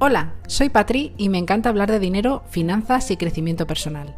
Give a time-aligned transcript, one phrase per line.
[0.00, 4.16] Hola, soy Patri y me encanta hablar de dinero, finanzas y crecimiento personal.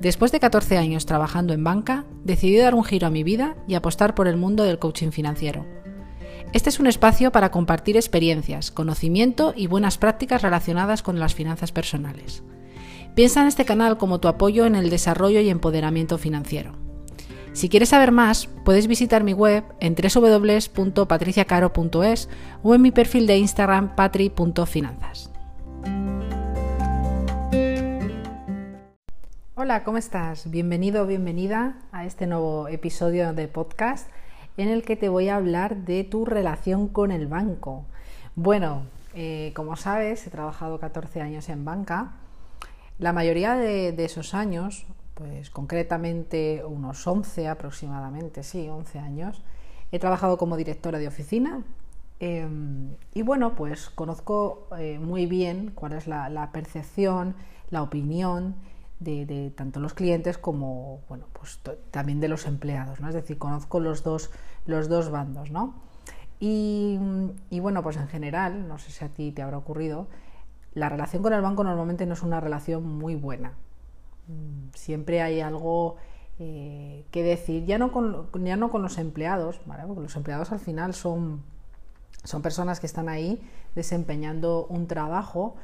[0.00, 3.76] Después de 14 años trabajando en banca, decidí dar un giro a mi vida y
[3.76, 5.66] apostar por el mundo del coaching financiero.
[6.52, 11.70] Este es un espacio para compartir experiencias, conocimiento y buenas prácticas relacionadas con las finanzas
[11.70, 12.42] personales.
[13.14, 16.72] Piensa en este canal como tu apoyo en el desarrollo y empoderamiento financiero.
[17.54, 22.28] Si quieres saber más, puedes visitar mi web en www.patriciacaro.es
[22.64, 25.30] o en mi perfil de Instagram patri.finanzas.
[29.54, 30.50] Hola, ¿cómo estás?
[30.50, 34.08] Bienvenido o bienvenida a este nuevo episodio de podcast
[34.56, 37.84] en el que te voy a hablar de tu relación con el banco.
[38.34, 38.82] Bueno,
[39.14, 42.14] eh, como sabes, he trabajado 14 años en banca.
[42.98, 49.42] La mayoría de, de esos años, pues concretamente unos 11 aproximadamente, sí, 11 años.
[49.92, 51.62] He trabajado como directora de oficina
[52.20, 57.36] em, y bueno, pues conozco eh, muy bien cuál es la, percepción,
[57.70, 58.56] la opinión
[58.98, 63.08] de, tanto los clientes como bueno, pues también de los empleados, ¿no?
[63.08, 64.30] Es decir, conozco los dos,
[64.66, 65.74] los dos bandos, ¿no?
[66.40, 66.98] Y,
[67.50, 70.08] y bueno, pues en general, no sé si a ti te habrá ocurrido,
[70.74, 73.52] la relación con el banco normalmente no es una relación muy buena.
[74.28, 75.96] Mm, siempre hay algo
[76.38, 80.60] eh, que decir, ya no, con, ya no con los empleados, porque los empleados al
[80.60, 81.42] final son,
[82.24, 83.40] son personas que están ahí
[83.74, 85.56] desempeñando un trabajo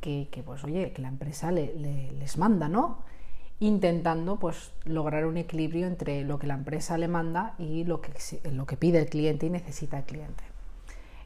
[0.00, 2.98] que, pues oye, que la empresa les manda, ¿no?
[3.60, 8.12] Intentando pues lograr un equilibrio entre lo que la empresa le manda y lo que,
[8.52, 10.44] lo que pide el cliente y necesita el cliente.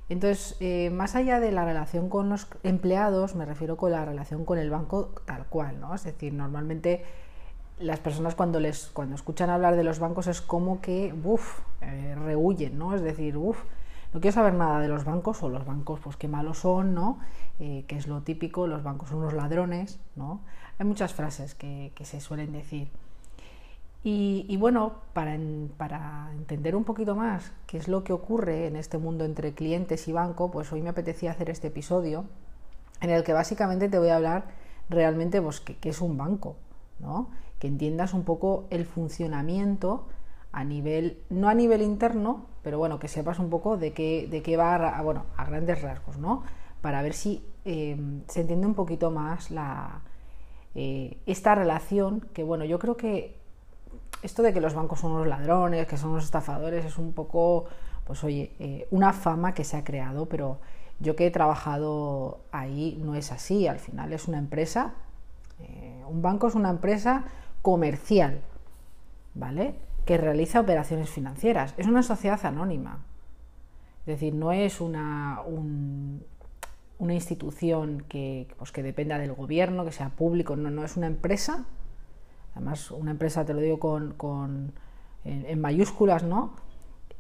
[0.08, 4.44] Entonces, eh, más allá de la relación con los empleados, me refiero con la relación
[4.44, 5.94] con el banco tal cual, ¿no?
[5.94, 7.05] Es decir, normalmente
[7.78, 12.14] las personas cuando les cuando escuchan hablar de los bancos es como que, uff, eh,
[12.17, 12.94] rehuyen, ¿no?
[12.94, 13.59] Es decir, uff,
[14.12, 17.19] no quiero saber nada de los bancos o los bancos, pues qué malos son, ¿no?
[17.61, 20.41] Eh, que es lo típico, los bancos son unos ladrones, ¿no?
[20.78, 22.91] Hay muchas frases que se suelen decir.
[24.05, 29.25] Y, bueno, para, entender un poquito más qué es lo que ocurre en este mundo
[29.25, 32.25] entre clientes y banco, pues hoy me apetecía hacer este episodio
[33.01, 34.47] en el que básicamente te voy a hablar
[34.89, 36.57] realmente pues, qué, es un banco,
[36.99, 37.29] ¿no?
[37.61, 40.09] que entiendas un poco el funcionamiento
[40.51, 44.43] a nivel, no a nivel interno, pero bueno, que sepas un poco de qué, de
[44.43, 46.43] qué va a, bueno, a grandes rasgos, ¿no?
[46.81, 47.97] Para ver si eh,
[48.27, 50.03] se entiende un poquito más la,
[50.75, 53.41] eh, esta relación, que bueno, yo creo que
[54.22, 57.66] esto de que los bancos son unos ladrones, que son unos estafadores, es un poco,
[58.05, 60.59] pues oye, eh, una fama que se ha creado, pero
[61.00, 64.94] yo que he trabajado ahí no es así, al final es una empresa,
[65.60, 67.25] eh, un banco es una empresa
[67.62, 68.41] comercial,
[69.34, 69.75] ¿vale?
[70.05, 73.04] Que realiza operaciones financieras, es una sociedad anónima,
[74.00, 75.41] es decir, no es una,
[76.99, 81.09] una institución que, pues, que dependa del gobierno, que sea público, no, no es una
[81.09, 81.66] empresa
[82.55, 84.73] además una empresa, te lo digo con,
[85.25, 86.55] en, mayúsculas, ¿no?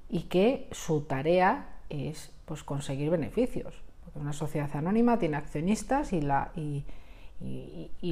[0.08, 3.82] Y que su tarea es pues, conseguir beneficios.
[4.04, 6.84] Porque una sociedad anónima tiene accionistas y, la, y,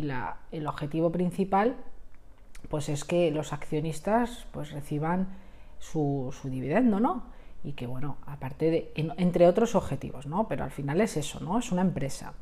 [0.02, 1.76] la, el objetivo principal
[2.68, 5.28] pues es que los accionistas pues reciban
[5.78, 7.24] su, su dividendo, ¿no?
[7.64, 10.46] Y que bueno, aparte de, entre otros objetivos, ¿no?
[10.46, 11.58] Pero al final es eso, ¿no?
[11.58, 12.34] Es una empresa.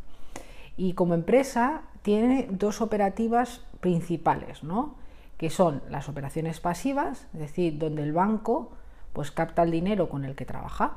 [0.76, 4.96] Y como empresa tiene dos operativas principales, ¿no?
[5.38, 8.72] que son las operaciones pasivas, es decir, donde el banco
[9.12, 10.96] pues capta el dinero con el que trabaja.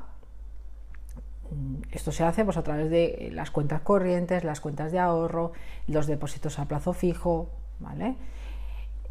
[1.50, 5.52] Mm, esto se hace pues, a través de las cuentas corrientes, las cuentas de ahorro,
[5.86, 8.16] los depósitos a plazo fijo, ¿vale?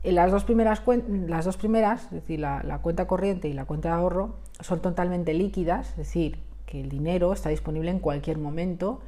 [0.03, 3.89] Las dos primeras, las dos primeras es decir, la, la cuenta corriente y la cuenta
[3.89, 8.99] de ahorro, son totalmente líquidas, es decir, que el dinero está disponible en cualquier momento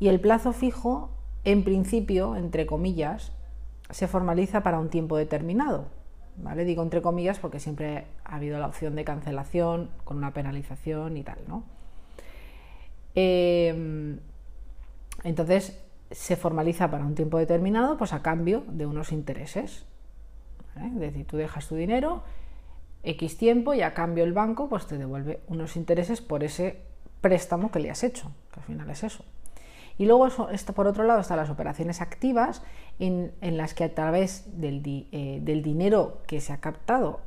[0.00, 1.10] y el plazo fijo,
[1.44, 3.32] en principio, entre comillas,
[3.94, 5.86] se formaliza para un tiempo determinado.
[6.38, 6.64] ¿vale?
[6.64, 11.22] Digo entre comillas porque siempre ha habido la opción de cancelación con una penalización y
[11.22, 11.38] tal.
[11.46, 11.62] ¿no?
[13.14, 14.18] Em,
[15.22, 15.80] entonces
[16.10, 19.86] se formaliza para un tiempo determinado pues a cambio de unos intereses.
[20.84, 22.24] Es decir, tú dejas tu dinero
[23.04, 26.80] X tiempo y a cambio el banco pues te devuelve unos intereses por ese
[27.20, 29.24] préstamo que le has hecho, que al final es eso.
[29.96, 30.28] Y luego,
[30.74, 32.62] por otro lado, están las operaciones activas,
[32.98, 34.82] en, las que a través del,
[35.12, 37.20] eh, dinero que se ha captado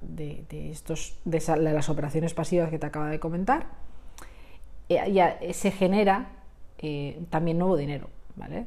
[0.00, 3.66] de, estos, de, las operaciones pasivas que te acaba de comentar,
[4.88, 6.30] eh, ya se genera
[6.78, 8.08] eh, también nuevo dinero.
[8.34, 8.66] ¿vale?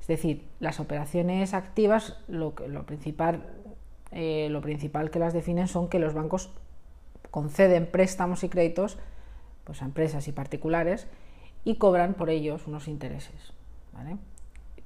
[0.00, 3.44] Es decir, las operaciones activas, lo, lo principal,
[4.10, 6.50] lo principal que las definen son que los bancos
[7.30, 8.98] conceden préstamos y créditos
[9.64, 11.06] pues, a empresas y particulares
[11.64, 13.52] y cobran por ellos unos intereses.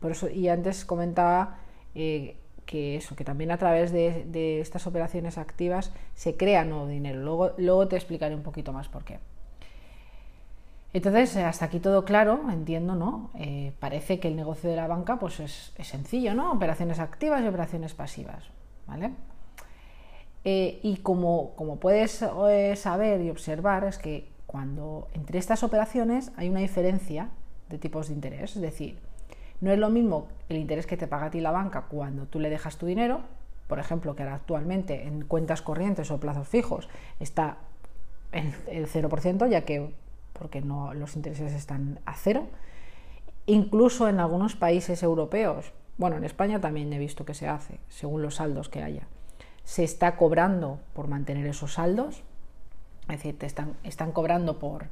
[0.00, 1.58] Por eso, y antes comentaba
[1.94, 2.36] eh,
[2.66, 7.20] que eso, que también a través de, estas operaciones activas se crea nuevo dinero.
[7.20, 9.18] Luego, luego te explicaré un poquito más por qué.
[10.92, 13.30] Entonces, hasta aquí todo claro, entiendo, ¿no?
[13.38, 16.52] Eh, parece que el negocio de la banca pues es, sencillo, ¿no?
[16.52, 18.44] Operaciones activas y operaciones pasivas,
[18.86, 19.12] ¿vale?
[20.44, 22.24] Eh, y como, como puedes
[22.74, 27.30] saber y observar, es que cuando entre estas operaciones hay una diferencia
[27.70, 28.98] de tipos de interés, es decir,
[29.62, 32.38] no es lo mismo el interés que te paga a ti la banca cuando tú
[32.38, 33.22] le dejas tu dinero,
[33.66, 37.56] por ejemplo, que ahora actualmente en cuentas corrientes o plazos fijos está
[38.32, 39.94] en el 0%, ya que
[40.34, 42.48] porque no, los intereses están a cero.
[43.46, 48.20] Incluso en algunos países europeos, bueno, en España también he visto que se hace, según
[48.20, 49.06] los saldos que haya,
[49.64, 52.22] se está cobrando por mantener esos saldos,
[53.02, 54.86] es decir, te están, cobrando por,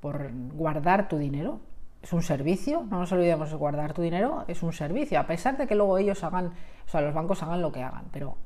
[0.00, 1.60] por guardar tu dinero,
[2.02, 5.56] es un servicio, no nos olvidemos de guardar tu dinero, es un servicio, a pesar
[5.56, 6.46] de que luego ellos hagan,
[6.86, 8.36] o sea, los bancos hagan lo que hagan, pero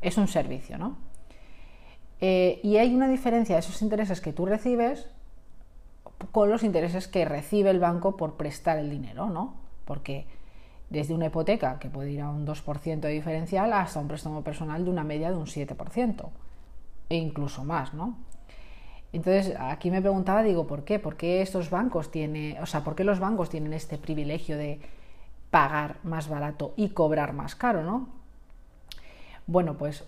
[0.00, 0.96] es un servicio, ¿no?
[2.20, 5.08] Eh, y hay una diferencia de esos intereses que tú recibes
[6.32, 9.54] con los intereses que recibe el banco por prestar el dinero, ¿no?
[9.84, 10.26] Porque
[10.90, 14.84] desde una hipoteca que puede ir a un 2% de diferencial hasta un préstamo personal
[14.84, 16.28] de una media de un 7%
[17.08, 18.16] e incluso más, ¿no?
[19.14, 20.98] Entonces, aquí me preguntaba, digo, ¿por qué?
[20.98, 24.80] ¿Por qué estos bancos tienen, o sea, por qué los bancos tienen este privilegio de
[25.52, 28.08] pagar más barato y cobrar más caro, ¿no?
[29.46, 30.02] Bueno, pues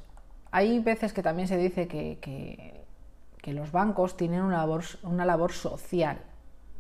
[0.51, 5.53] hay veces que también se dice que, que, los bancos tienen una labor, una labor
[5.53, 6.19] social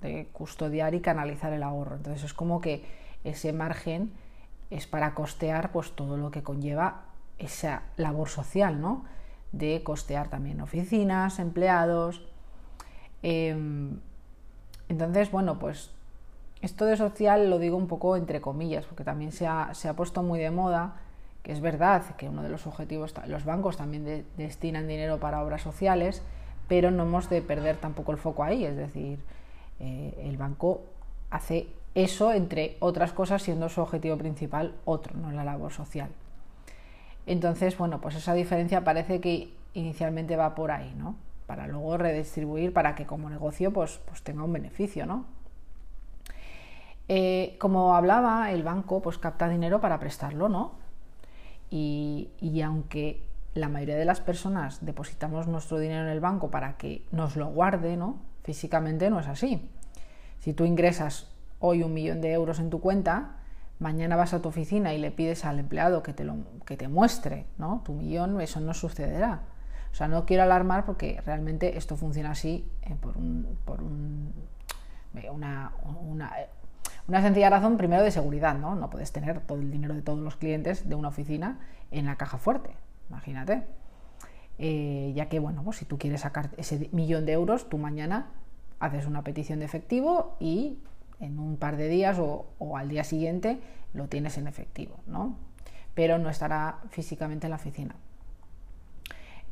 [0.03, 1.95] de custodiar y canalizar el ahorro.
[1.95, 2.85] Entonces es como que
[3.23, 4.11] ese margen
[4.71, 7.05] es para costear pues todo lo que conlleva
[7.39, 9.05] esa labor social, ¿no?
[9.59, 12.23] De costear también oficinas, empleados.
[13.23, 13.99] Em,
[14.89, 15.91] entonces, bueno, pues
[16.63, 20.39] esto de social lo digo un poco entre comillas, porque también se ha, puesto muy
[20.39, 20.97] de moda,
[21.43, 25.63] que es verdad que uno de los objetivos, los bancos también destinan dinero para obras
[25.63, 26.23] sociales,
[26.69, 29.21] pero no hemos de perder tampoco el foco ahí, es decir,
[29.79, 30.83] eh, el banco
[31.31, 36.11] hace eso entre otras cosas siendo su objetivo principal otro, no la labor social.
[37.27, 41.17] Entonces, bueno, pues esa diferencia parece que inicialmente va por ahí, ¿no?
[41.47, 45.27] Para luego redistribuir para que como negocio pues, pues tenga un beneficio, ¿no?
[47.09, 50.73] Eh, como hablaba, el banco pues capta dinero para prestarlo, ¿no?
[51.71, 53.23] Y, y, aunque
[53.55, 57.49] la mayoría de las personas depositamos nuestro dinero en el banco para que nos lo
[57.49, 58.19] guarde, ¿no?
[58.45, 59.69] Físicamente no es así.
[60.39, 63.37] Si tú ingresas hoy un millón de euros en tu cuenta,
[63.79, 66.89] mañana vas a tu oficina y le pides al empleado que te, lo, que te
[66.89, 67.83] muestre ¿no?
[67.85, 69.43] tu millón, eso no sucederá.
[69.93, 74.33] O sea, no quiero alarmar porque realmente esto funciona así eh, por, un, por un,
[75.33, 76.33] una, una,
[77.09, 78.75] una, sencilla razón, primero de seguridad, ¿no?
[78.75, 82.17] No puedes tener todo el dinero de todos los clientes de una oficina en la
[82.17, 82.77] caja fuerte,
[83.09, 83.63] imagínate.
[84.59, 88.27] Eh, ya que, bueno, pues si tú quieres sacar ese millón de euros, tú mañana
[88.81, 90.79] haces una petición de efectivo y
[91.21, 92.47] en un par de días o,
[92.77, 93.59] al día siguiente
[93.95, 95.37] lo tienes en efectivo, ¿no?
[95.95, 97.95] Pero no estará físicamente en la oficina.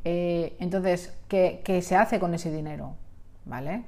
[0.05, 2.97] Eh, entonces, ¿qué, se hace con ese dinero?
[3.47, 3.85] ¿Vale?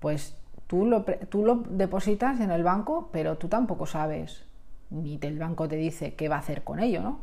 [0.00, 0.36] Pues
[0.66, 4.44] tú lo, tú lo depositas en el banco, pero tú tampoco sabes,
[4.90, 7.20] ni el banco te dice qué va a hacer con ello, ¿no?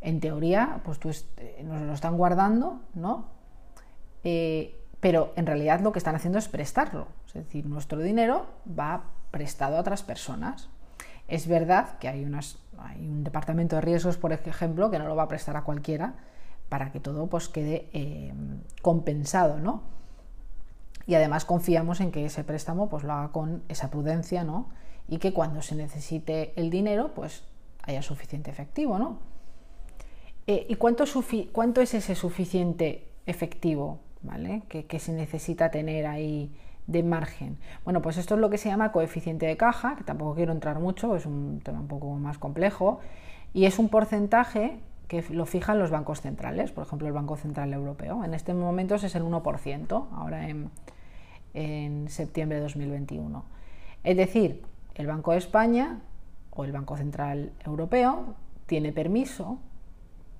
[0.00, 1.10] En teoría, pues tú
[1.62, 3.26] nos lo están guardando, ¿no?
[4.22, 7.08] Eh, pero en realidad lo que están haciendo es prestarlo.
[7.26, 10.70] Es decir, nuestro dinero va prestado a otras personas.
[11.28, 15.28] Es verdad que hay, un departamento de riesgos, por ejemplo, que no lo va a
[15.28, 16.14] prestar a cualquiera
[16.70, 18.32] para que todo pues, quede eh,
[18.80, 19.82] compensado, ¿no?
[21.06, 24.70] Y además confiamos en que ese préstamo pues, lo haga con esa prudencia, ¿no?
[25.06, 27.44] Y que cuando se necesite el dinero, pues
[27.82, 29.18] haya suficiente efectivo, ¿no?
[30.46, 31.02] Eh, ¿Y cuánto
[31.82, 34.00] es ese suficiente efectivo?
[34.68, 36.50] Que, se necesita tener ahí
[36.86, 37.58] de margen.
[37.84, 40.80] Bueno, pues esto es lo que se llama coeficiente de caja, que tampoco quiero entrar
[40.80, 43.00] mucho, es un tema un poco más complejo,
[43.52, 47.72] y es un porcentaje que lo fijan los bancos centrales, por ejemplo el Banco Central
[47.72, 48.24] Europeo.
[48.24, 50.70] En este momento es el 1%, ahora en,
[51.52, 53.44] en septiembre de 2021.
[54.02, 54.62] Es decir,
[54.94, 56.00] el Banco de España
[56.50, 58.34] o el Banco Central Europeo
[58.66, 59.58] tiene permiso,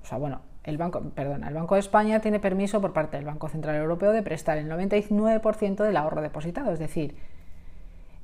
[0.02, 3.26] o sea, bueno, el Banco, perdón, el Banco de España tiene permiso por parte del
[3.26, 6.73] Banco Central Europeo de prestar el 99% del ahorro depositado.
[6.73, 7.16] Es decir,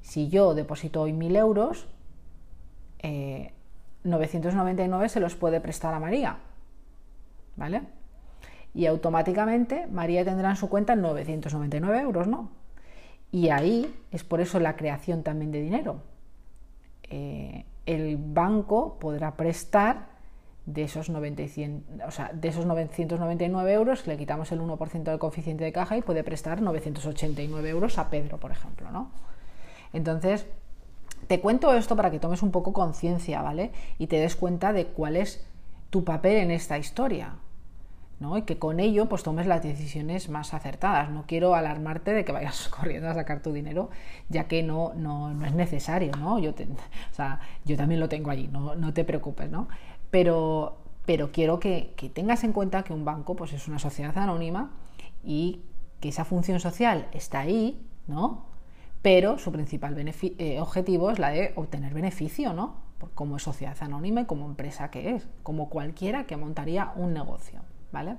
[0.00, 1.86] si yo deposito hoy 1.000 euros,
[4.04, 6.38] 999 eh, se los puede prestar a María.
[7.56, 7.82] ¿Vale?
[8.72, 12.50] Y automáticamente María tendrá en su cuenta 999 euros, ¿no?
[13.32, 16.02] Y ahí es por eso la creación también de dinero.
[17.02, 20.06] Eh, el banco podrá prestar
[20.66, 25.72] de esos, o sea, de esos 999 euros, le quitamos el 1% del coeficiente de
[25.72, 28.90] caja y puede prestar 989 euros a Pedro, por ejemplo.
[28.90, 29.10] ¿no?
[29.92, 30.46] Entonces,
[31.26, 33.72] te cuento esto para que tomes un poco conciencia, ¿vale?
[33.98, 35.44] Y te des cuenta de cuál es
[35.90, 37.34] tu papel en esta historia.
[38.20, 38.36] ¿no?
[38.36, 41.10] Y que con ello pues tomes las decisiones más acertadas.
[41.10, 43.88] No quiero alarmarte de que vayas corriendo a sacar tu dinero,
[44.28, 46.38] ya que no, no, es necesario, ¿no?
[46.38, 46.50] Yo,
[47.10, 49.68] o sea, yo también lo tengo allí, no, no te preocupes, ¿no?
[50.10, 54.72] Pero, pero quiero que, tengas en cuenta que un banco pues es una sociedad anónima
[55.22, 55.62] y
[56.00, 58.46] que esa función social está ahí, ¿no?
[59.02, 62.76] Pero su principal eh, objetivo es la de obtener beneficio, ¿no?
[63.14, 67.62] Como sociedad anónima y como empresa que es, como cualquiera que montaría un negocio.
[67.92, 68.16] ¿vale?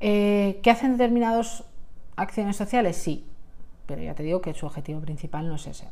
[0.00, 1.64] Eh, ¿Qué hacen determinadas
[2.16, 2.96] acciones sociales?
[2.96, 3.26] Sí,
[3.86, 5.88] pero ya te digo que su objetivo principal no es ese.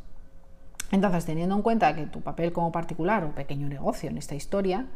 [0.91, 4.87] Entonces, teniendo en cuenta que tu papel como particular o pequeño negocio en esta historia,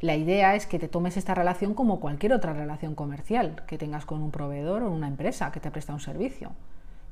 [0.00, 4.04] la idea es que te tomes esta relación como cualquier otra relación comercial que tengas
[4.04, 6.50] con un proveedor o una empresa que te presta un servicio.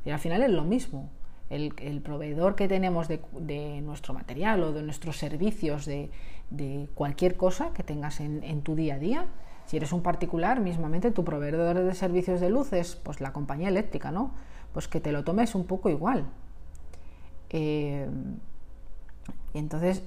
[0.05, 1.09] Y al final es lo mismo.
[1.51, 6.11] El, proveedor que tenemos de, nuestro material o de nuestros servicios, de,
[6.51, 9.27] de cualquier cosa que tengas en, tu día a día.
[9.67, 14.11] Si eres un particular, mismamente tu proveedor de servicios de luces, pues la compañía eléctrica,
[14.11, 14.33] ¿no?
[14.73, 16.27] Pues que te lo tomes un poco igual.
[17.51, 18.09] Eh,
[19.53, 20.03] y entonces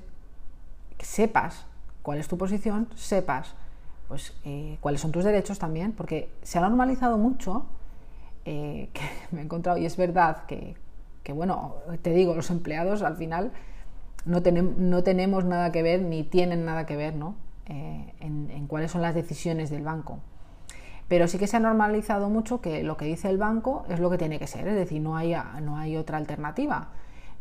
[1.00, 1.66] sepas
[2.02, 3.56] cuál es tu posición, sepas
[4.08, 7.66] pues eh, cuáles son tus derechos también, porque se ha normalizado mucho,
[8.46, 10.76] eh, que me he encontrado, y es verdad que,
[11.24, 13.52] que, bueno, te digo, los empleados al final
[14.26, 14.42] no,
[14.78, 17.36] no tenemos nada que ver ni tienen nada que ver ¿no?
[17.66, 20.20] Eh, en, cuáles son las decisiones del banco.
[21.08, 24.10] Pero sí que se ha normalizado mucho que lo que dice el banco es lo
[24.10, 26.90] que tiene que ser, es decir, no hay, no hay otra alternativa.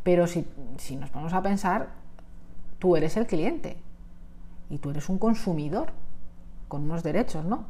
[0.03, 0.47] Pero si,
[0.79, 1.91] si nos ponemos a pensar,
[2.79, 3.77] tú eres el cliente
[4.69, 5.93] y tú eres un consumidor
[6.69, 7.65] con unos derechos, ¿no?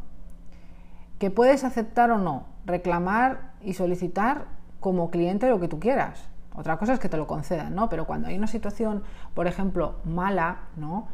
[1.19, 4.47] Que puedes aceptar o no, reclamar y solicitar
[4.81, 6.29] como cliente lo que tú quieras.
[6.55, 7.89] Otra cosa es que te lo concedan, ¿no?
[7.89, 9.03] Pero cuando hay una situación,
[9.35, 11.09] por ejemplo, mala, ¿no?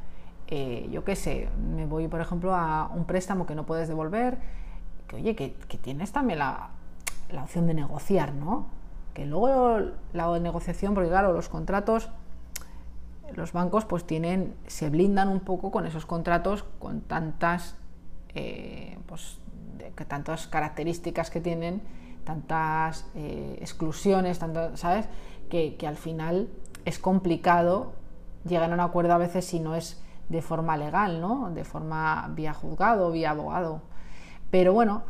[0.48, 4.38] Eh, yo qué sé, me voy, por ejemplo, a un préstamo que no puedes devolver,
[5.06, 6.70] que oye, que, tienes también la,
[7.42, 8.66] opción de negociar, ¿no?
[9.18, 9.80] Que luego
[10.12, 12.08] la negociación, porque claro, los contratos,
[13.34, 17.75] los bancos pues tienen, se blindan un poco con esos contratos, con tantas,
[18.37, 19.40] eh, pues,
[20.06, 21.82] tantas características que tienen
[22.22, 24.38] tantas eh, exclusiones,
[24.75, 25.08] ¿sabes?
[25.50, 26.48] Que, al final
[26.84, 27.94] es complicado
[28.44, 31.50] llegar a un acuerdo a veces si no es de forma legal, ¿no?
[31.50, 33.82] De forma vía juzgado, vía abogado.
[34.50, 35.02] Pero bueno,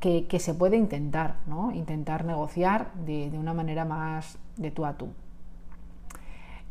[0.00, 1.70] que, se puede intentar, ¿no?
[1.72, 5.08] Intentar negociar de, una manera más de tú a tú.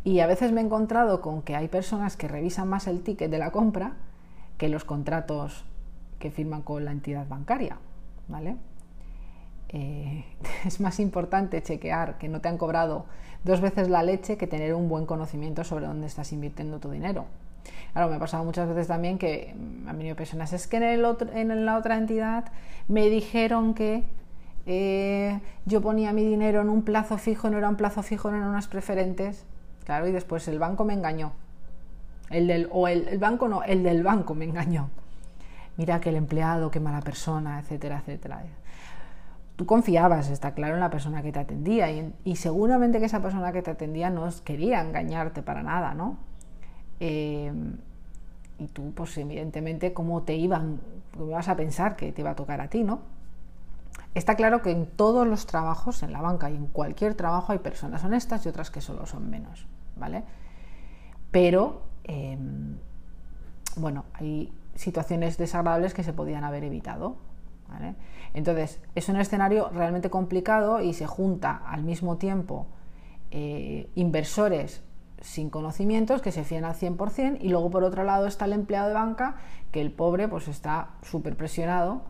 [0.03, 3.31] Y a veces me he encontrado con que hay personas que revisan más el ticket
[3.31, 3.93] de la compra
[4.57, 5.65] que los contratos
[6.19, 7.77] que firman con la entidad bancaria,
[8.27, 8.57] ¿vale?
[9.69, 10.25] Eh,
[10.65, 13.05] es más importante chequear que no te han cobrado
[13.43, 17.25] dos veces la leche que tener un buen conocimiento sobre dónde estás invirtiendo tu dinero.
[17.93, 19.55] Claro, me ha pasado muchas veces también que
[19.87, 22.45] han venido personas, es que en, el otro, en la otra entidad
[22.87, 24.03] me dijeron que
[24.65, 28.37] eh, yo ponía mi dinero en un plazo fijo, no era un plazo fijo, no
[28.37, 29.45] eran unas preferentes.
[29.85, 31.33] Claro, y después el banco me engañó.
[32.29, 34.89] El del, o el, el banco no, el del banco me engañó.
[35.77, 38.43] Mira que el empleado, qué mala persona, etcétera, etcétera
[39.59, 41.91] tú confiabas, está claro, en la persona que te atendía
[42.23, 46.15] y, seguramente que esa persona que te atendía no quería engañarte para nada, ¿no?
[46.99, 47.51] Eh,
[48.57, 50.81] y tú, pues evidentemente, ¿cómo te iban?
[51.13, 53.01] ¿Cómo ibas a pensar que te iba a tocar a ti, no?
[54.15, 57.59] Está claro que en todos los trabajos, en la banca y en cualquier trabajo, hay
[57.59, 60.23] personas honestas y otras que solo son menos, ¿vale?
[61.31, 62.77] Pero, em,
[63.77, 67.17] bueno, hay situaciones desagradables que se podían haber evitado,
[68.33, 72.67] entonces, es un escenario realmente complicado y se junta al mismo tiempo
[73.31, 74.83] eh, inversores
[75.21, 78.87] sin conocimientos que se fían al 100% y luego por otro lado está el empleado
[78.87, 79.35] de banca
[79.71, 82.03] que el pobre pues está súper presionado,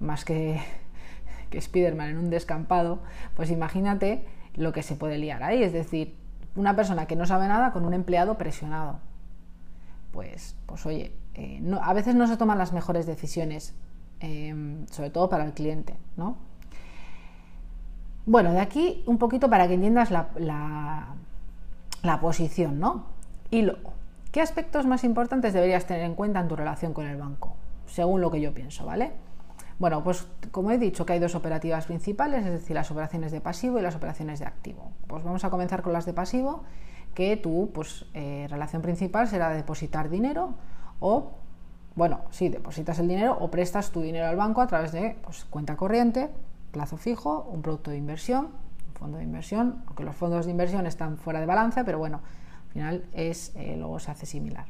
[0.00, 0.60] más que,
[1.50, 3.00] que Spiderman en un descampado,
[3.36, 6.16] pues imagínate lo que se puede liar ahí, es decir,
[6.56, 9.00] una persona que no sabe nada con un empleado presionado.
[10.12, 13.74] Pues, pues oye, eh, a veces no se toman las mejores decisiones
[14.20, 15.96] Em, sobre todo para el cliente.
[16.16, 16.38] ¿no?
[18.24, 21.08] Bueno, de aquí un poquito para que entiendas la, la,
[22.20, 23.06] posición, ¿no?
[23.50, 23.92] Y luego,
[24.30, 27.56] ¿qué aspectos más importantes deberías tener en cuenta en tu relación con el banco?
[27.86, 29.12] Según lo que yo pienso, ¿vale?
[29.78, 33.40] Bueno, pues como he dicho que hay dos operativas principales, es decir, las operaciones de
[33.40, 34.92] pasivo y las operaciones de activo.
[35.06, 36.62] Pues vamos a comenzar con las de pasivo,
[37.14, 40.54] que tu pues, eh, relación principal será depositar dinero
[41.00, 41.32] o,
[41.96, 45.44] bueno, sí, depositas el dinero o prestas tu dinero al banco a través de pues,
[45.44, 46.30] cuenta corriente,
[46.70, 48.48] plazo fijo, un producto de inversión,
[48.94, 52.20] fondo de inversión, aunque los fondos de inversión están fuera de balance, pero bueno,
[52.66, 54.66] al final es, eh, luego se hace similar.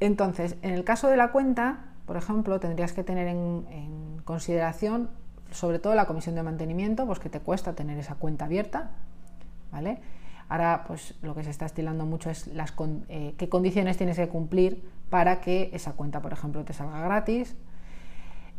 [0.00, 5.10] Entonces, en el caso de la cuenta, por ejemplo, tendrías que tener en, consideración
[5.50, 8.92] sobre todo la comisión de mantenimiento, pues que te cuesta tener esa cuenta abierta,
[9.70, 10.00] ¿vale?
[10.48, 12.72] Ahora, pues lo que se está estilando mucho es las
[13.08, 17.54] eh, qué condiciones tienes que cumplir para que esa cuenta, por ejemplo, te salga gratis.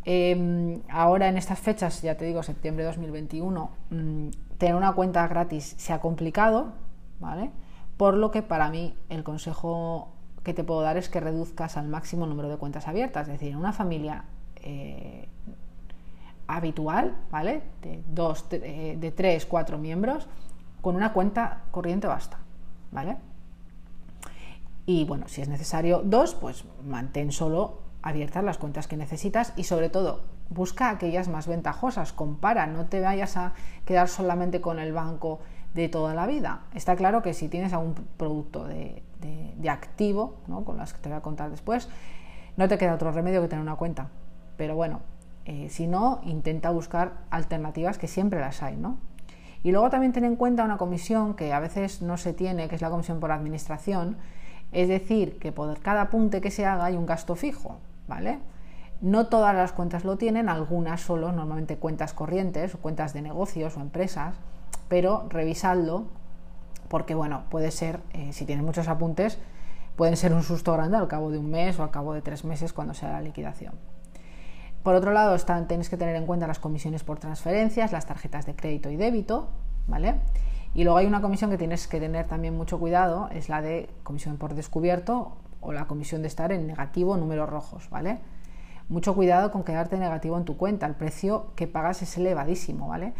[0.06, 4.28] Em, ahora en estas fechas, ya te digo, septiembre de 2021, mm,
[4.60, 6.74] tener una cuenta gratis se ha complicado,
[7.20, 7.50] ¿vale?
[7.98, 10.10] Por lo que para mí el consejo
[10.44, 13.28] que te puedo dar es que reduzcas al máximo el número de cuentas abiertas.
[13.28, 14.26] Es decir, en una familia
[14.58, 15.28] eh,
[16.46, 17.64] habitual, ¿vale?
[17.82, 20.28] De dos, de, de tres, cuatro miembros,
[20.82, 22.38] con una cuenta corriente basta,
[22.92, 23.18] ¿vale?
[24.86, 29.64] Y bueno, si es necesario dos, pues mantén solo abiertas las cuentas que necesitas y
[29.64, 34.94] sobre todo busca aquellas más ventajosas, compara, no te vayas a quedar solamente con el
[34.94, 35.40] banco
[35.74, 36.62] de toda la vida.
[36.76, 39.02] Está claro que si tienes algún producto de,
[39.68, 40.64] activo, ¿no?
[40.64, 41.90] con las que te voy a contar después,
[42.56, 44.10] no te queda otro remedio que tener una cuenta.
[44.56, 45.02] Pero bueno,
[45.46, 49.00] eh, si no, intenta buscar alternativas que siempre las hay, ¿no?
[49.64, 52.76] Y luego también ten en cuenta una comisión que a veces no se tiene, que
[52.76, 54.18] es la comisión por administración,
[54.72, 58.40] es decir, que por cada apunte que se haga hay un gasto fijo, ¿vale?
[59.02, 63.76] No todas las cuentas lo tienen, algunas solo, normalmente cuentas corrientes o cuentas de negocios
[63.78, 64.36] o empresas,
[64.88, 66.06] pero revisadlo
[66.88, 69.38] porque, bueno, puede ser, eh, si tienes muchos apuntes,
[69.96, 72.46] pueden ser un susto grande al cabo de un mes o al cabo de tres
[72.46, 73.74] meses cuando sea la liquidación.
[74.84, 78.46] Por otro lado, están, tenéis que tener en cuenta las comisiones por transferencias, las tarjetas
[78.46, 79.50] de crédito y débito,
[79.88, 80.16] ¿vale?
[80.76, 83.89] Y luego hay una comisión que tienes que tener también mucho cuidado, es la de
[84.04, 88.19] comisión por descubierto o la comisión de estar en negativo números rojos, ¿vale?
[88.88, 93.13] Mucho cuidado con quedarte negativo en tu cuenta, el precio que pagas es elevadísimo, ¿vale?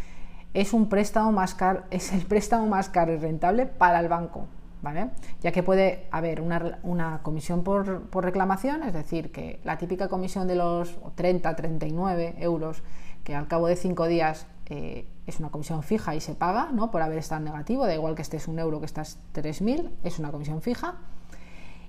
[0.55, 4.47] es un préstamo más caro, es el préstamo más caro y rentable para el banco,
[4.81, 5.12] ¿vale?
[5.41, 10.55] Ya que puede haber una, comisión por, reclamación, es decir, que la típica comisión de
[10.55, 12.81] los 30, 39 euros,
[13.23, 16.89] que al cabo de cinco días eh, es una comisión fija y se paga, ¿no?
[16.89, 20.31] Por haber estado negativo, da igual que estés un euro que estás 3.000, es una
[20.31, 20.95] comisión fija.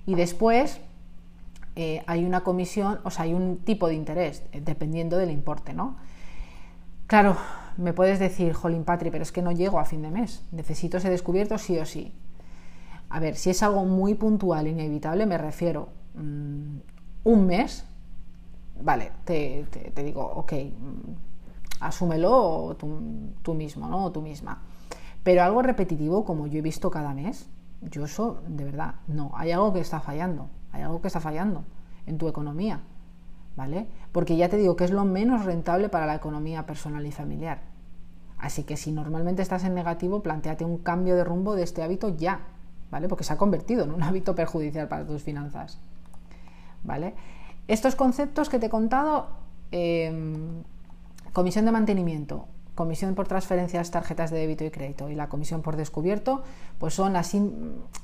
[0.07, 0.79] Y después
[1.75, 5.73] eh, hay una comisión, o sea, hay un tipo de interés, eh, dependiendo del importe,
[5.73, 5.97] ¿no?
[7.05, 7.37] Claro,
[7.77, 10.97] me puedes decir, Jolín Patri, pero es que no llego a fin de mes, necesito
[10.97, 12.13] ese descubierto sí o sí.
[13.09, 16.77] A ver, si es algo muy puntual, inevitable, me refiero mm,
[17.25, 17.85] un mes,
[18.81, 19.65] vale, te,
[20.03, 24.05] digo, ok, mm, asúmelo tú, tú, mismo, ¿no?
[24.05, 24.63] O tú misma.
[25.21, 27.49] Pero algo repetitivo, como yo he visto cada mes,
[27.81, 31.63] yo eso, de verdad, no, hay algo que está fallando, hay algo que está fallando
[32.05, 32.81] en tu economía.
[33.57, 33.87] ¿vale?
[34.13, 37.59] Porque ya te digo que es lo menos rentable para la economía personal y familiar.
[38.37, 42.15] Así que si normalmente estás en negativo, planteate un cambio de rumbo de este hábito
[42.15, 42.41] ya,
[42.91, 43.09] ¿vale?
[43.09, 45.79] Porque se ha convertido en un hábito perjudicial para tus finanzas,
[46.83, 47.15] ¿vale?
[47.67, 49.27] Estos conceptos que te he contado,
[49.71, 50.63] em,
[51.33, 55.75] comisión de mantenimiento, comisión por transferencias, tarjetas de débito y crédito y la comisión por
[55.75, 56.43] descubierto,
[56.77, 57.23] pues son a,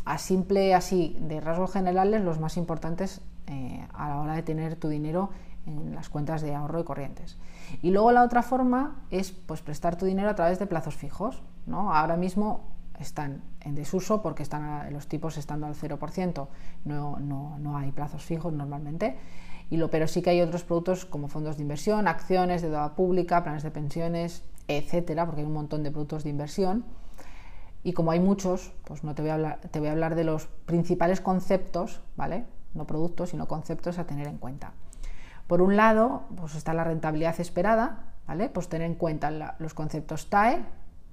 [0.05, 4.75] a simple así de rasgos generales los más importantes eh, a la hora de tener
[4.75, 5.29] tu dinero
[5.67, 7.37] en las cuentas de ahorro y corrientes.
[7.81, 11.43] Y luego la otra forma es pues, prestar tu dinero a través de plazos fijos.
[11.67, 11.93] ¿no?
[11.93, 12.61] Ahora mismo
[12.99, 16.47] están en desuso porque están los tipos estando al 0%,
[16.85, 19.17] no, no, no hay plazos fijos normalmente.
[19.69, 22.95] Y lo, pero sí que hay otros productos como fondos de inversión, acciones de deuda
[22.95, 26.85] pública, planes de pensiones, etcétera, porque hay un montón de productos de inversión.
[27.83, 30.23] Y como hay muchos, pues no te voy a hablar, te voy a hablar de
[30.23, 32.45] los principales conceptos, ¿vale?
[32.73, 34.73] no productos, sino conceptos a tener en cuenta.
[35.47, 38.49] Por un lado, pues está la rentabilidad esperada, ¿vale?
[38.49, 40.63] Pues tener en cuenta los conceptos TAE,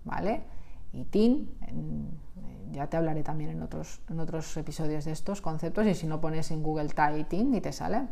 [0.04, 0.42] ¿vale?
[0.92, 1.50] Y TIN,
[2.72, 6.20] ya te hablaré también en otros, en otros episodios de estos conceptos y si no
[6.20, 8.02] pones en Google TAE y TIN y te sale.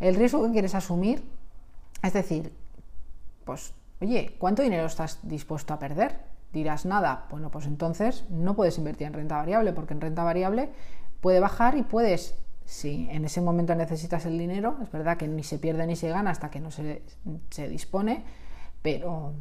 [0.00, 1.24] El riesgo que quieres asumir,
[2.02, 2.52] es decir,
[3.44, 6.20] pues, oye, ¿cuánto dinero estás dispuesto a perder?
[6.52, 10.70] Dirás nada, bueno, pues entonces no puedes invertir en renta variable porque en renta variable
[11.20, 15.42] puede bajar y puedes si en ese momento necesitas el dinero, es verdad que ni
[15.42, 17.02] se pierde ni se gana hasta que no se,
[17.68, 18.24] dispone,
[18.82, 19.34] pero,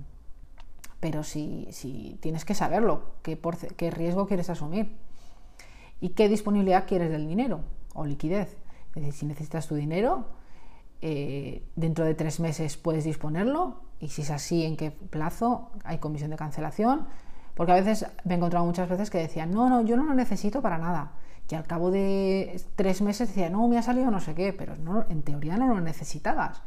[0.99, 3.39] pero si, tienes que saberlo, qué,
[3.77, 4.97] qué riesgo quieres asumir
[6.01, 7.61] y qué disponibilidad quieres del dinero
[7.93, 8.57] o liquidez.
[8.95, 10.27] Es decir, si necesitas tu dinero,
[11.01, 15.99] eh, dentro de tres meses puedes disponerlo y si es así, en qué plazo hay
[15.99, 17.07] comisión de cancelación.
[17.53, 20.13] Porque a veces me he encontrado muchas veces que decían, no, no, yo no lo
[20.13, 21.13] necesito para nada.
[21.49, 24.75] Y al cabo de tres meses decía, no, me ha salido no sé qué, pero
[24.75, 26.63] no, en teoría no lo necesitabas.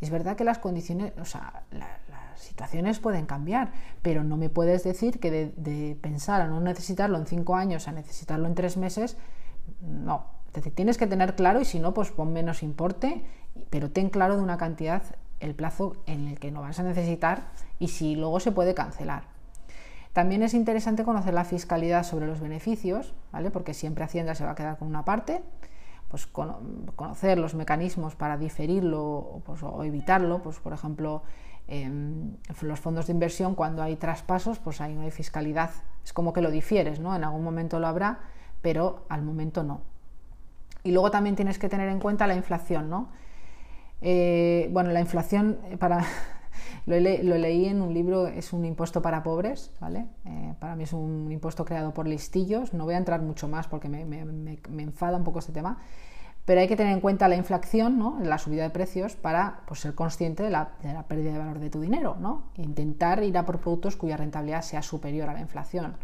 [0.00, 4.82] es verdad que las condiciones, o sea, las situaciones pueden cambiar, pero no me puedes
[4.82, 8.76] decir que de, de pensar a no necesitarlo en cinco años a necesitarlo en tres
[8.76, 9.16] meses,
[9.80, 10.26] no.
[10.48, 13.24] Es decir, tienes que tener claro y si no, pues pon menos importe,
[13.70, 15.02] pero ten claro de una cantidad
[15.44, 19.24] el plazo en el que no vas a necesitar y si luego se puede cancelar.
[20.12, 23.50] También es interesante conocer la fiscalidad sobre los beneficios, ¿vale?
[23.50, 25.42] porque siempre Hacienda se va a quedar con una parte,
[26.08, 31.22] pues conocer los mecanismos para diferirlo pues, o evitarlo, pues por ejemplo,
[31.66, 35.70] en los fondos de inversión cuando hay traspasos, pues ahí no hay fiscalidad,
[36.04, 37.16] es como que lo difieres, ¿no?
[37.16, 38.20] En algún momento lo habrá,
[38.62, 39.80] pero al momento no.
[40.84, 43.08] Y luego también tienes que tener en cuenta la inflación, ¿no?
[44.06, 46.04] Eh, bueno, la inflación para
[46.86, 50.08] lo, leí en un libro, es un impuesto para pobres, ¿vale?
[50.26, 53.66] Eh, para mí es un impuesto creado por listillos, no voy a entrar mucho más
[53.66, 54.02] porque me,
[54.82, 55.78] enfada un poco este tema,
[56.44, 58.18] pero hay que tener en cuenta la inflación, ¿no?
[58.20, 60.74] la subida de precios, para pues, ser consciente de la,
[61.08, 62.50] pérdida de valor de tu dinero, ¿no?
[62.56, 65.96] Intentar ir a por productos cuya rentabilidad sea superior a la inflación.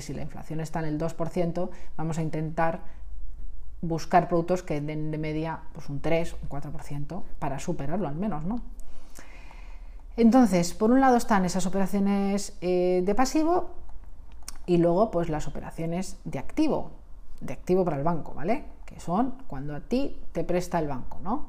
[0.00, 1.68] si la inflación está en el 2%,
[1.98, 2.80] vamos a intentar
[3.82, 8.44] buscar productos que den de media pues, un 3, un 4% para superarlo al menos,
[8.44, 8.62] ¿no?
[10.16, 13.70] Entonces, por un lado están esas operaciones eh, de pasivo
[14.64, 16.90] y luego pues las operaciones de activo,
[17.40, 18.64] de activo para el banco, ¿vale?
[18.86, 21.48] Que son cuando a ti te presta el banco, ¿no?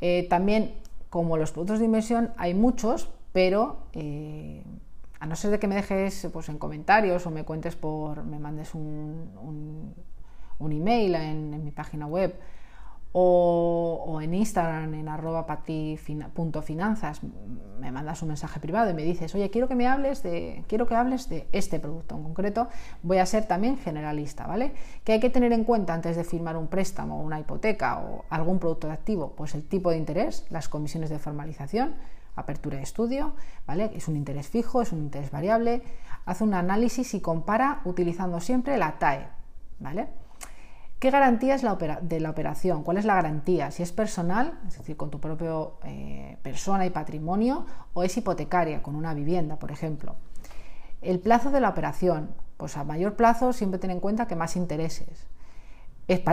[0.00, 0.74] Eh, también,
[1.10, 4.62] como los productos de inversión, hay muchos, pero eh,
[5.18, 8.38] a no ser de que me dejes pues, en comentarios o me cuentes por, me
[8.38, 9.94] mandes un, un,
[10.68, 12.34] email en mi página web
[13.12, 17.20] o, en Instagram en arroba pati.finanzas
[17.80, 20.86] me mandas un mensaje privado y me dices, oye, quiero que me hables de, quiero
[20.86, 22.68] que hables de este producto en concreto,
[23.02, 24.72] voy a ser también generalista, ¿vale?
[25.02, 28.58] ¿Qué hay que tener en cuenta antes de firmar un préstamo, una hipoteca o algún
[28.58, 29.34] producto de activo?
[29.34, 31.94] Pues el tipo de interés, las comisiones de formalización,
[32.36, 33.32] apertura de estudio,
[33.66, 33.90] ¿vale?
[33.94, 35.82] Es un interés fijo, es un interés variable,
[36.26, 39.26] haz un análisis y compara utilizando siempre la TAE,
[39.80, 40.08] ¿vale?
[41.00, 42.82] ¿Qué garantía es la de la operación?
[42.82, 43.70] ¿Cuál es la garantía?
[43.70, 48.82] Si es personal, es decir, con tu propia eh, persona y patrimonio, o es hipotecaria,
[48.82, 50.16] con una vivienda, por ejemplo.
[51.00, 54.56] El plazo de la operación, pues a mayor plazo siempre ten en cuenta que más
[54.56, 55.26] intereses.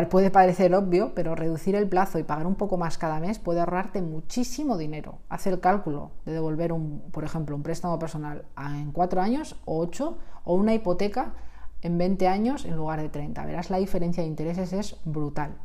[0.09, 3.61] puede parecer obvio, pero reducir el plazo y pagar un poco más cada mes puede
[3.61, 5.19] ahorrarte muchísimo dinero.
[5.29, 9.79] Haz el cálculo de devolver, un, por ejemplo, un préstamo personal en cuatro años o
[9.79, 11.35] ocho, o una hipoteca
[11.81, 13.45] en 20 años en lugar de 30.
[13.45, 15.57] Verás, la diferencia de intereses es brutal.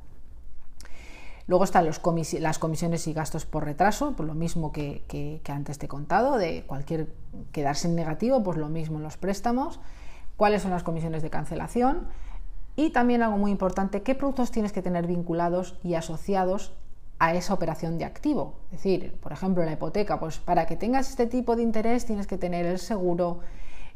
[1.48, 1.98] Luego están las
[2.58, 7.12] comisiones y gastos por retraso, pues lo mismo que, antes te he contado, de cualquier
[7.50, 9.80] quedarse en negativo, pues lo mismo en los préstamos.
[10.36, 12.06] ¿Cuáles son las comisiones de cancelación?
[12.76, 16.72] Y también algo muy importante, ¿qué productos tienes que tener vinculados y asociados
[17.18, 18.54] a esa operación de activo?
[18.70, 22.26] Es decir, por ejemplo, la hipoteca, pues para que tengas este tipo de interés tienes
[22.26, 23.40] que tener el seguro,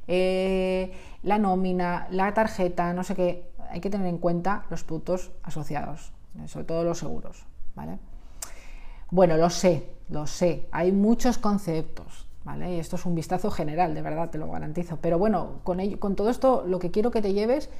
[0.08, 0.92] eh,
[1.22, 3.50] la nómina, la tarjeta, no sé qué.
[3.70, 6.12] Hay que tener en cuenta los productos asociados,
[6.46, 7.46] sobre todo los seguros.
[7.76, 7.98] ¿vale?
[9.10, 10.66] Bueno, lo sé, lo sé.
[10.72, 12.26] Hay muchos conceptos.
[12.44, 12.76] ¿Vale?
[12.76, 14.98] Y esto es un vistazo general, de verdad, te lo garantizo.
[15.00, 17.70] Pero bueno, con, ello, con todo esto lo que quiero que te lleves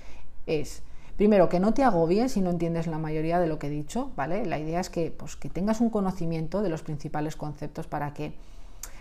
[0.47, 0.83] es,
[1.17, 4.11] primero, que no te agobies si no entiendes la mayoría de lo que he dicho,
[4.17, 4.45] ¿vale?
[4.45, 8.35] La idea es que, pues, que tengas un conocimiento de los principales conceptos para que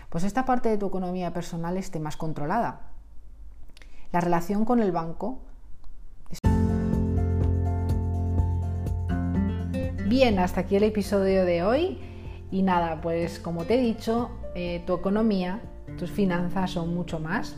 [0.08, 2.82] pues, esta parte de tu economía personal esté más controlada.
[4.12, 5.40] La relación con el banco.
[10.06, 11.98] Bien, hasta aquí el episodio de hoy.
[12.50, 15.60] Y nada, pues como te he dicho, eh, tu economía,
[15.98, 17.56] tus finanzas son mucho más.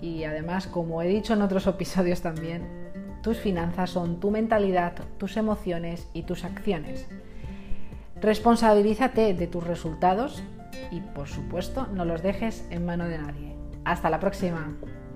[0.00, 2.80] Y además, como he dicho en otros episodios también,
[3.22, 7.06] tus finanzas son tu mentalidad, tus emociones y tus acciones.
[8.20, 10.42] Responsabilízate de tus resultados
[10.90, 13.56] y por supuesto no los dejes en mano de nadie.
[13.84, 14.76] Hasta la próxima.